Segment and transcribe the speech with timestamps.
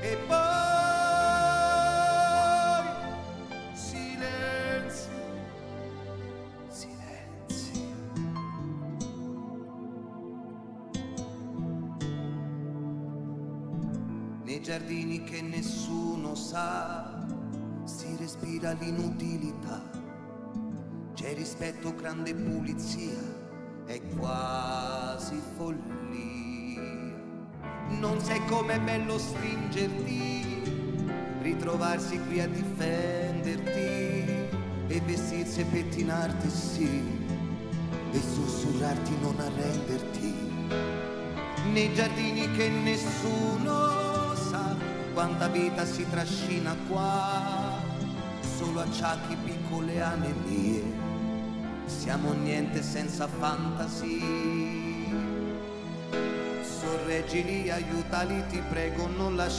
[0.00, 0.38] e poi
[3.72, 5.08] silenzi,
[6.68, 7.86] silenzi.
[14.44, 17.26] Nei giardini che nessuno sa,
[17.84, 19.82] si respira l'inutilità.
[21.14, 23.18] C'è rispetto, grande pulizia,
[23.86, 26.27] è quasi follia.
[27.90, 30.62] Non sai com'è bello stringerti,
[31.40, 34.26] ritrovarsi qui a difenderti
[34.88, 37.02] e vestirsi e pettinarti sì,
[38.12, 40.34] e sussurrarti non arrenderti.
[41.72, 44.76] Nei giardini che nessuno sa
[45.12, 47.80] quanta vita si trascina qua,
[48.56, 50.82] solo acciacchi piccole anemie,
[51.86, 54.57] siamo niente senza fantasia
[57.08, 59.58] sorreggili, aiutali, ti prego, non lasciare